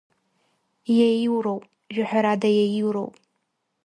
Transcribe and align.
Иаиуроуп, 0.97 1.63
жәаҳәарада, 1.93 2.49
иаиуроуп… 2.57 3.13